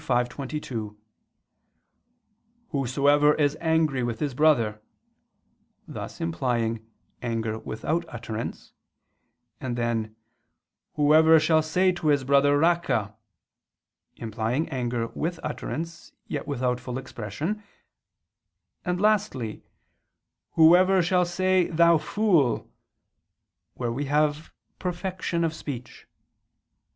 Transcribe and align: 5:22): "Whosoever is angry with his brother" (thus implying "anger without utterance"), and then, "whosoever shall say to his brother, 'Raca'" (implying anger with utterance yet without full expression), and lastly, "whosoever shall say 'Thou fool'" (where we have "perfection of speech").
5:22): 0.01 0.95
"Whosoever 2.69 3.35
is 3.35 3.55
angry 3.61 4.01
with 4.01 4.19
his 4.19 4.33
brother" 4.33 4.81
(thus 5.87 6.19
implying 6.19 6.83
"anger 7.21 7.59
without 7.59 8.03
utterance"), 8.07 8.73
and 9.59 9.77
then, 9.77 10.15
"whosoever 10.95 11.39
shall 11.39 11.61
say 11.61 11.91
to 11.91 12.07
his 12.07 12.23
brother, 12.23 12.57
'Raca'" 12.57 13.13
(implying 14.15 14.67
anger 14.69 15.05
with 15.09 15.39
utterance 15.43 16.13
yet 16.27 16.47
without 16.47 16.79
full 16.79 16.97
expression), 16.97 17.61
and 18.83 18.99
lastly, 18.99 19.61
"whosoever 20.53 21.03
shall 21.03 21.25
say 21.25 21.67
'Thou 21.67 21.99
fool'" 21.99 22.67
(where 23.75 23.91
we 23.91 24.05
have 24.05 24.51
"perfection 24.79 25.43
of 25.43 25.53
speech"). 25.53 26.07